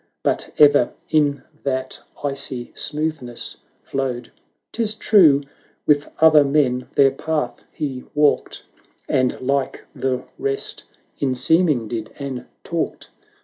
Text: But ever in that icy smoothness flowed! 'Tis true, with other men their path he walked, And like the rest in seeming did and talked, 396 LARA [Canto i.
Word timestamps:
But 0.23 0.51
ever 0.57 0.91
in 1.11 1.43
that 1.63 1.99
icy 2.23 2.71
smoothness 2.73 3.57
flowed! 3.83 4.31
'Tis 4.71 4.95
true, 4.95 5.43
with 5.85 6.07
other 6.19 6.43
men 6.43 6.87
their 6.95 7.11
path 7.11 7.63
he 7.71 8.05
walked, 8.15 8.63
And 9.07 9.39
like 9.39 9.83
the 9.93 10.23
rest 10.39 10.85
in 11.19 11.35
seeming 11.35 11.87
did 11.87 12.09
and 12.17 12.47
talked, 12.63 13.11
396 13.11 13.11
LARA 13.11 13.21
[Canto 13.21 13.27
i. 13.27 13.29